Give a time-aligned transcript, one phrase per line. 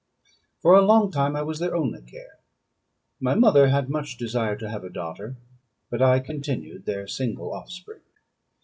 [0.63, 2.39] For a long time I was their only care.
[3.19, 5.35] My mother had much desired to have a daughter,
[5.91, 8.01] but I continued their single offspring.